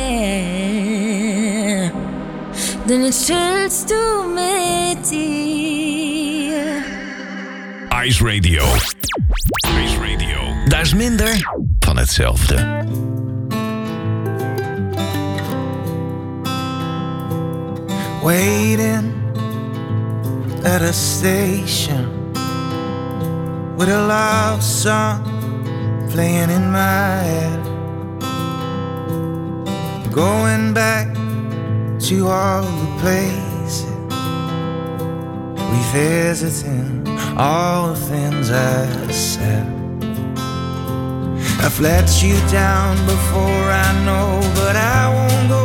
Denn 2.89 3.05
jetzt 3.05 3.27
chillst 3.27 3.91
du 3.91 3.95
mit 4.35 5.13
ihr. 5.13 6.83
Ice 8.05 8.25
Radio. 8.25 8.65
Ice 9.85 9.99
Radio. 9.99 10.41
Daar 10.69 10.81
is 10.81 10.95
minder 10.95 11.51
van 11.79 11.97
hetzelfde. 11.99 12.83
waiting 18.23 19.13
at 20.65 20.81
a 20.81 20.93
station 20.95 22.33
with 23.77 23.91
a 23.91 24.07
love 24.07 24.63
song 24.63 25.23
playing 26.11 26.49
in 26.49 26.71
my 26.73 27.19
head. 27.23 27.74
Going 30.15 30.73
back 30.73 31.13
to 32.07 32.29
all 32.29 32.63
the 32.63 33.01
places 33.01 33.85
we 35.59 35.81
visited, 35.93 37.09
all 37.37 37.89
the 37.89 37.97
things 37.97 38.49
I 38.53 39.11
said. 39.11 39.67
I've 41.59 41.81
let 41.81 42.23
you 42.23 42.37
down 42.49 42.95
before 43.07 43.65
I 43.87 44.05
know, 44.05 44.39
but 44.55 44.77
I 44.77 45.09
won't 45.13 45.49
go 45.49 45.64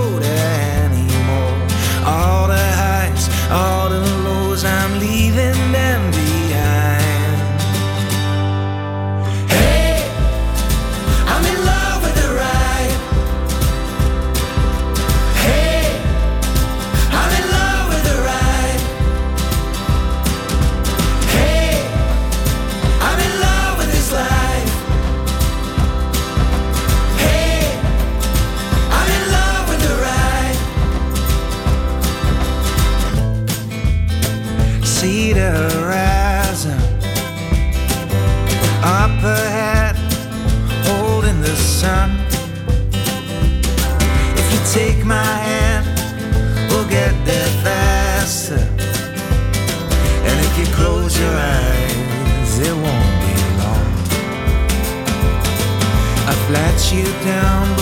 you 56.92 57.04
down 57.24 57.78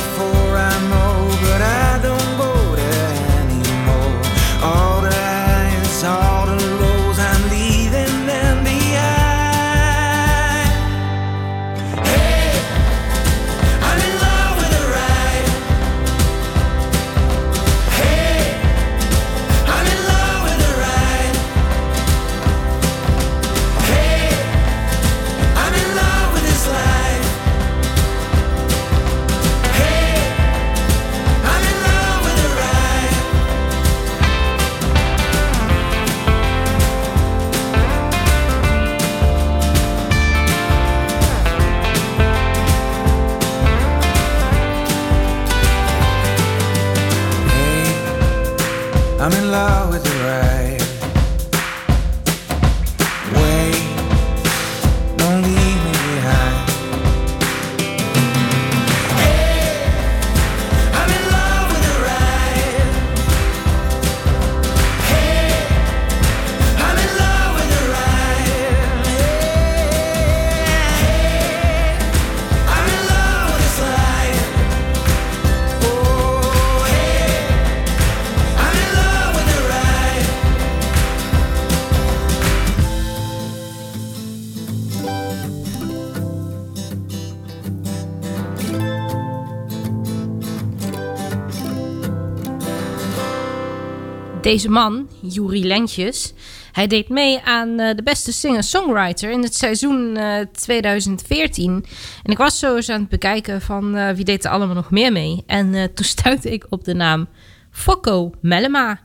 Deze 94.48 94.70
man, 94.70 95.10
Juri 95.22 95.68
Lentjes, 95.68 96.34
hij 96.72 96.88
deed 96.88 97.10
mee 97.10 97.42
aan 97.42 97.80
eh, 97.80 97.96
de 97.96 98.04
beste 98.04 98.32
singer-songwriter 98.34 99.32
in 99.32 99.44
het 99.44 99.56
seizoen 99.56 100.18
eh, 100.18 100.46
2014. 100.52 101.86
En 102.24 102.32
ik 102.32 102.38
was 102.38 102.60
zo 102.60 102.76
eens 102.76 102.90
aan 102.90 103.00
het 103.00 103.10
bekijken 103.10 103.62
van 103.62 103.96
eh, 103.96 104.16
wie 104.16 104.26
deed 104.26 104.46
er 104.46 104.52
allemaal 104.52 104.76
nog 104.76 104.92
meer 104.92 105.12
mee. 105.12 105.44
En 105.46 105.74
eh, 105.74 105.84
toen 105.84 106.06
stuitte 106.06 106.52
ik 106.52 106.66
op 106.70 106.84
de 106.84 106.94
naam 106.94 107.28
Fokko 107.72 108.32
Mellema. 108.42 109.00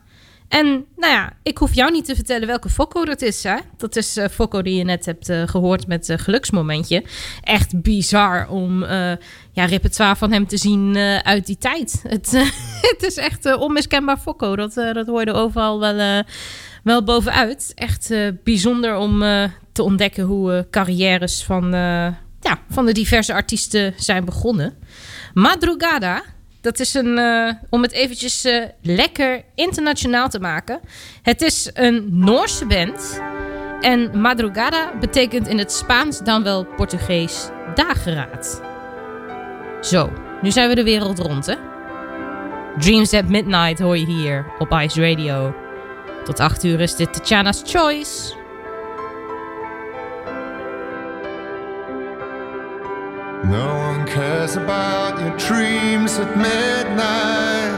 En 0.53 0.87
nou 0.97 1.13
ja, 1.13 1.33
ik 1.43 1.59
hoef 1.59 1.75
jou 1.75 1.93
niet 1.93 2.05
te 2.05 2.15
vertellen 2.15 2.47
welke 2.47 2.69
Fokko 2.69 3.05
dat 3.05 3.23
is. 3.23 3.43
Hè? 3.43 3.57
Dat 3.77 3.97
is 3.97 4.17
eh 4.17 4.29
Fokko 4.29 4.63
die 4.63 4.75
je 4.75 4.85
net 4.85 5.07
hebt 5.07 5.29
eh, 5.29 5.43
gehoord 5.47 5.87
met 5.87 6.09
eh, 6.09 6.19
Geluksmomentje. 6.19 7.05
Echt 7.41 7.83
bizar 7.83 8.49
om 8.49 8.85
ja, 9.53 9.65
repertoire 9.65 10.17
van 10.17 10.33
hem 10.33 10.47
te 10.47 10.57
zien 10.57 10.97
uit 11.23 11.47
die 11.47 11.59
tijd. 11.59 12.03
Het, 12.09 12.31
het 12.93 13.03
is 13.03 13.17
echt 13.17 13.57
onmiskenbaar 13.57 14.19
Fokko. 14.19 14.57
Dat, 14.57 14.75
dat 14.75 15.07
hoor 15.07 15.21
je 15.21 15.27
er 15.27 15.35
overal 15.35 15.81
wel, 15.81 16.25
wel 16.83 17.05
bovenuit. 17.05 17.73
Echt 17.75 18.15
bijzonder 18.45 18.97
om 18.97 19.23
te 19.73 19.83
ontdekken 19.83 20.25
hoe 20.25 20.67
carrières 20.71 21.45
van, 21.45 21.71
ja, 22.41 22.59
van 22.71 22.87
de 22.87 22.93
diverse 22.93 23.35
artiesten 23.35 23.95
zijn 23.97 24.25
begonnen. 24.25 24.75
Madrugada, 25.35 26.23
dat 26.63 26.81
is 26.81 26.95
een, 26.95 27.19
eh, 27.19 27.53
om 27.71 27.83
het 27.83 27.93
eventjes 27.93 28.45
eh, 28.45 28.65
lekker 28.83 29.43
internationaal 29.55 30.29
te 30.29 30.41
maken. 30.41 30.81
Het 31.23 31.43
is 31.43 31.71
een 31.75 32.09
Noorse 32.11 32.67
band. 32.67 33.21
En 33.81 34.21
madrugada 34.21 34.93
betekent 35.01 35.49
in 35.49 35.59
het 35.59 35.73
Spaans 35.73 36.19
dan 36.19 36.43
wel 36.43 36.65
Portugees 36.65 37.49
dageraad. 37.75 38.63
Zo, 39.81 40.13
nu 40.43 40.51
zijn 40.51 40.69
we 40.69 40.75
de 40.75 40.85
wereld 40.85 41.19
rond, 41.19 41.47
hè? 41.47 41.55
Dreams 42.79 43.15
at 43.15 43.29
Midnight 43.29 43.79
hoor 43.79 43.99
je 43.99 44.07
hier 44.07 44.47
op 44.59 44.71
Ice 44.71 45.01
Radio. 45.09 45.55
Tot 46.25 46.41
8 46.41 46.65
uur 46.65 46.81
is 46.81 46.97
dit 46.97 47.13
Tatjana's 47.13 47.63
Choice. 47.67 48.42
No 53.45 53.75
one 53.75 54.07
cares 54.07 54.55
about 54.55 55.21
your 55.21 55.37
dreams 55.37 56.17
at 56.17 56.37
midnight. 56.37 57.73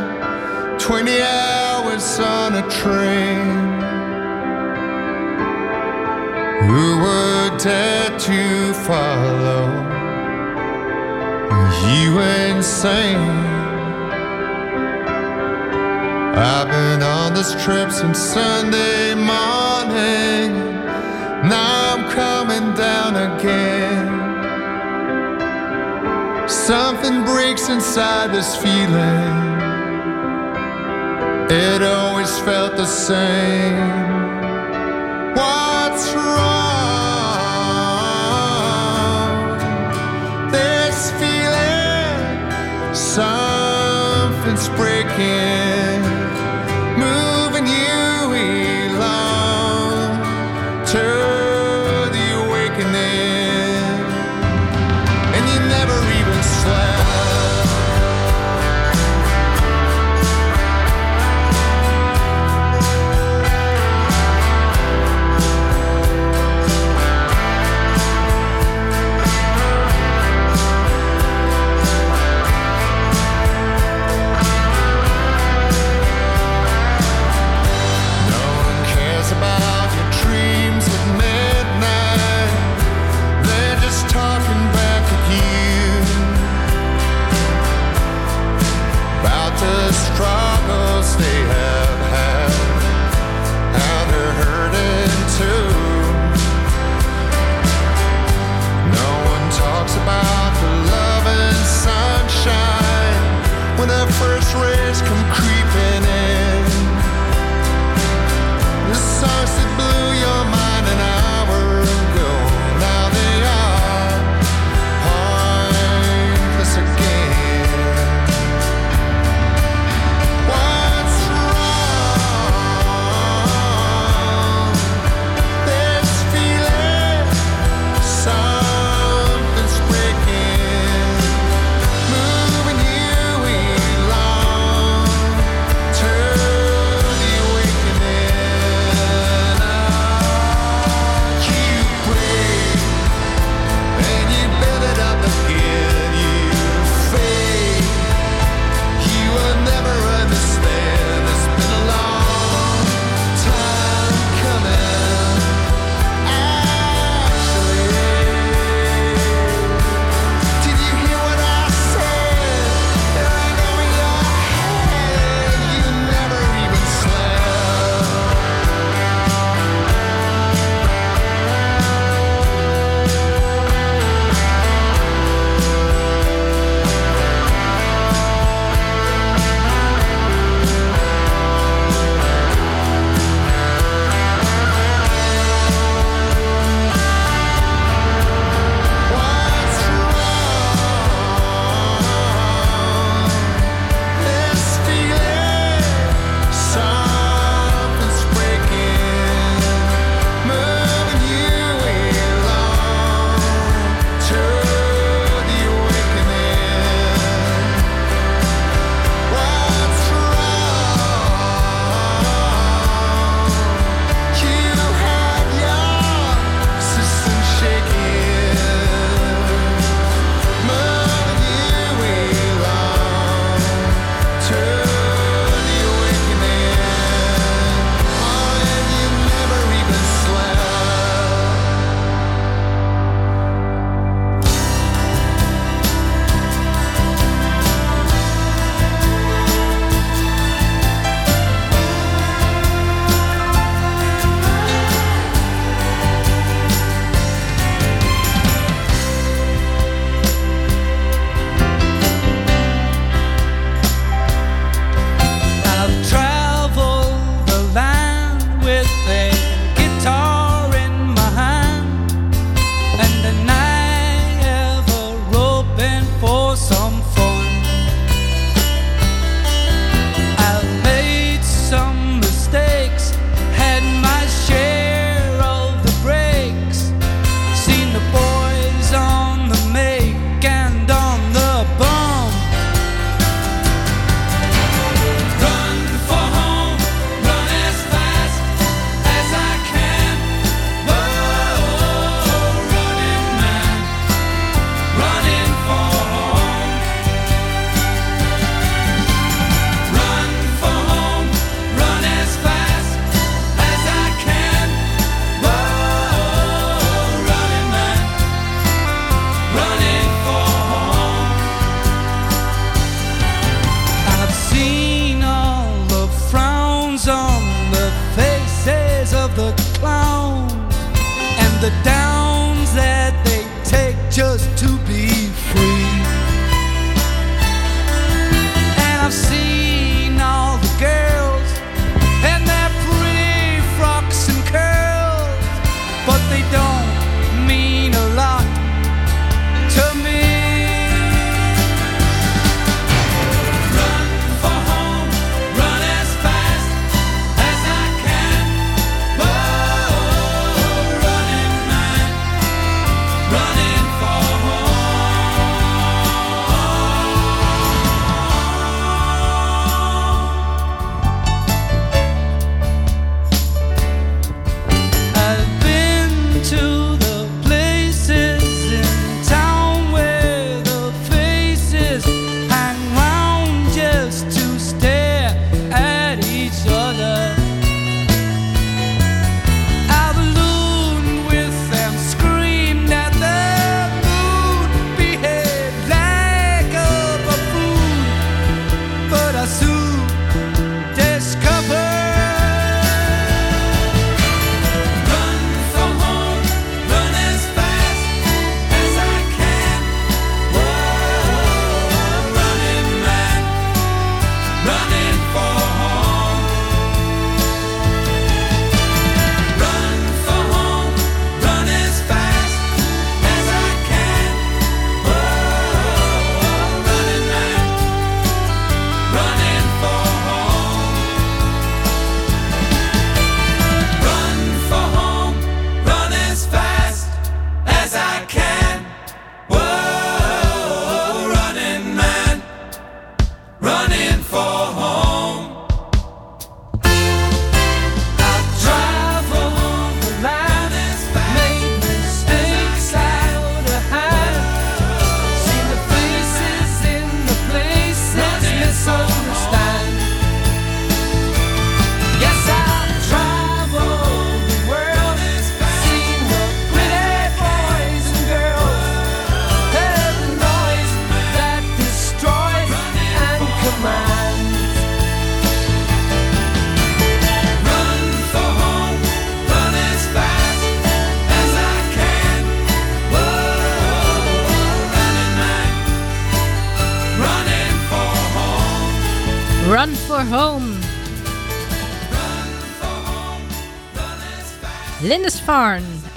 20 0.79 1.23
hours 1.23 2.19
on 2.21 2.55
a 2.57 2.69
train. 2.69 3.47
Who 6.69 6.99
would 7.01 7.59
dare 7.59 8.19
to 8.19 8.75
follow 8.75 9.65
you 11.89 12.21
insane? 12.21 13.55
I've 16.37 16.69
been 16.69 17.03
on 17.03 17.33
this 17.33 17.53
trip 17.65 17.91
since 17.91 18.19
Sunday 18.19 19.15
morning. 19.15 20.53
Now 21.49 21.95
I'm 21.95 22.11
coming 22.11 22.75
down 22.75 23.17
again. 23.17 23.64
Something 26.67 27.25
breaks 27.25 27.69
inside 27.69 28.33
this 28.33 28.57
feeling. 28.57 29.35
It 31.51 31.83
always 31.83 32.39
felt 32.39 32.79
the 32.79 32.87
same. 32.87 34.15
What's 35.35 35.74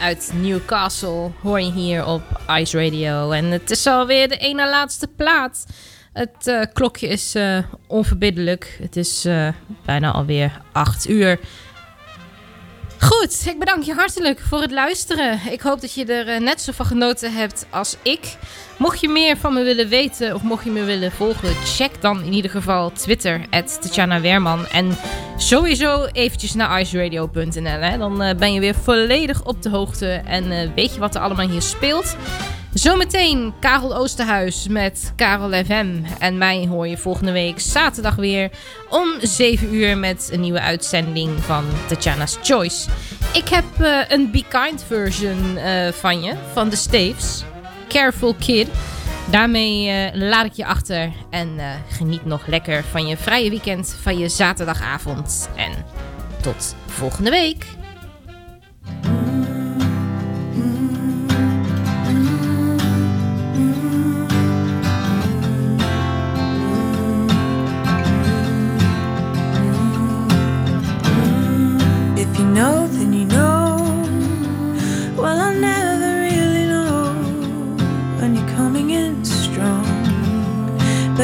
uit 0.08 0.32
Newcastle 0.34 1.32
hoor 1.42 1.62
je 1.62 1.72
hier 1.72 2.06
op 2.06 2.22
Ice 2.60 2.84
Radio. 2.84 3.32
En 3.32 3.46
het 3.46 3.72
is 3.72 3.88
alweer 3.88 4.28
de 4.28 4.38
ene 4.38 4.70
laatste 4.70 5.08
plaat. 5.08 5.66
Het 6.14 6.48
eh, 6.48 6.62
klokje 6.74 7.08
is 7.08 7.36
eh, 7.36 7.58
onverbiddelijk. 7.88 8.78
Het 8.82 8.96
is 8.96 9.26
eh, 9.26 9.48
bijna 9.86 10.12
alweer 10.12 10.62
8 10.72 11.10
uur. 11.10 11.40
Goed, 13.00 13.44
ik 13.46 13.60
bedank 13.60 13.84
je 13.84 13.94
hartelijk 13.94 14.40
voor 14.40 14.62
het 14.62 14.72
luisteren. 14.72 15.40
Ik 15.52 15.62
hoop 15.62 15.82
dat 15.82 15.94
je 15.94 16.06
er 16.06 16.28
eh, 16.28 16.40
net 16.40 16.62
zo 16.62 16.72
van 16.72 16.86
genoten 16.86 17.34
hebt 17.34 17.66
als 17.70 17.98
ik. 18.02 18.38
Mocht 18.78 19.00
je 19.00 19.10
meer 19.10 19.38
van 19.38 19.54
me 19.54 19.64
willen 19.64 19.90
weten 19.90 20.36
of 20.36 20.42
mocht 20.42 20.64
je 20.64 20.70
me 20.70 20.84
willen 20.84 21.12
volgen, 21.12 21.50
check 21.66 22.02
dan 22.02 22.24
in 22.24 22.34
ieder 22.34 22.52
geval 22.52 22.92
Twitter, 22.92 23.42
Tatjana 23.50 24.22
Weerman. 24.22 24.68
En 24.68 24.98
sowieso 25.38 26.06
eventjes 26.06 26.54
naar 26.54 26.82
iceradio.nl. 26.82 27.98
Dan 27.98 28.22
eh, 28.22 28.36
ben 28.36 28.54
je 28.54 28.60
weer 28.60 28.76
volledig 28.76 29.46
op 29.46 29.62
de 29.62 29.70
hoogte 29.70 30.22
en 30.26 30.52
eh, 30.52 30.70
weet 30.76 30.94
je 30.94 31.00
wat 31.00 31.16
er 31.16 31.22
allemaal 31.22 31.50
hier 31.50 31.62
speelt. 31.62 32.16
Zometeen 32.74 33.54
Karel 33.60 33.96
Oosterhuis 33.96 34.68
met 34.68 35.14
Karel 35.16 35.64
FM. 35.66 36.04
En 36.20 36.38
mij 36.38 36.68
hoor 36.70 36.88
je 36.88 36.98
volgende 36.98 37.32
week 37.32 37.60
zaterdag 37.60 38.16
weer 38.16 38.52
om 38.90 39.08
7 39.22 39.74
uur 39.74 39.98
met 39.98 40.30
een 40.32 40.40
nieuwe 40.40 40.62
uitzending 40.62 41.44
van 41.44 41.66
Tatjana's 41.88 42.38
Choice. 42.42 42.90
Ik 43.34 43.48
heb 43.48 43.66
eh, 43.80 44.00
een 44.08 44.32
Be 44.32 44.44
Kind 44.50 44.84
version 44.84 45.58
eh, 45.58 45.92
van 45.92 46.22
je, 46.22 46.34
van 46.54 46.70
de 46.70 46.76
Staves. 46.76 47.44
Careful 47.88 48.34
Kid. 48.34 48.68
Daarmee 49.32 49.90
eh, 49.90 50.16
laat 50.22 50.46
ik 50.46 50.54
je 50.54 50.66
achter 50.66 51.12
en 51.30 51.60
geniet 51.90 52.26
nog 52.26 52.48
lekker 52.48 52.84
van 52.84 53.08
je 53.08 53.18
vrije 53.18 53.50
weekend, 53.50 53.98
van 54.02 54.18
je 54.18 54.30
zaterdagavond. 54.30 55.50
En 55.56 55.72
tot 56.42 56.76
volgende 56.88 57.30
week. 57.30 57.77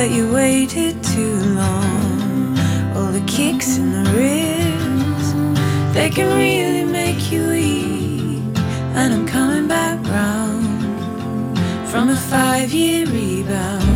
But 0.03 0.11
you 0.11 0.33
waited 0.33 1.01
too 1.01 1.37
long. 1.55 2.57
All 2.93 3.09
the 3.13 3.23
kicks 3.25 3.77
in 3.77 3.89
the 3.93 4.03
ribs, 4.11 5.27
they 5.93 6.09
can 6.09 6.27
really 6.37 6.83
make 6.83 7.31
you 7.31 7.47
weak. 7.47 8.57
And 8.99 9.13
I'm 9.13 9.25
coming 9.25 9.69
back 9.69 10.03
round 10.07 11.57
from 11.87 12.09
a 12.09 12.17
five 12.17 12.73
year 12.73 13.05
rebound. 13.05 13.92